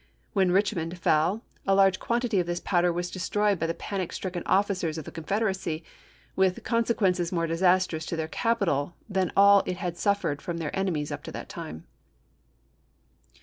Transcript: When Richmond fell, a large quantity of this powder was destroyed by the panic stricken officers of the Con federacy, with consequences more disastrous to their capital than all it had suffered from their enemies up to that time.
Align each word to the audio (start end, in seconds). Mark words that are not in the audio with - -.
When 0.33 0.49
Richmond 0.49 0.97
fell, 0.97 1.43
a 1.67 1.75
large 1.75 1.99
quantity 1.99 2.39
of 2.39 2.47
this 2.47 2.59
powder 2.59 2.91
was 2.91 3.11
destroyed 3.11 3.59
by 3.59 3.67
the 3.67 3.75
panic 3.75 4.11
stricken 4.13 4.41
officers 4.47 4.97
of 4.97 5.05
the 5.05 5.11
Con 5.11 5.25
federacy, 5.25 5.83
with 6.35 6.63
consequences 6.63 7.31
more 7.31 7.45
disastrous 7.45 8.07
to 8.07 8.15
their 8.15 8.27
capital 8.27 8.95
than 9.07 9.31
all 9.37 9.61
it 9.67 9.77
had 9.77 9.97
suffered 9.97 10.41
from 10.41 10.57
their 10.57 10.75
enemies 10.75 11.11
up 11.11 11.21
to 11.25 11.31
that 11.33 11.49
time. 11.49 11.85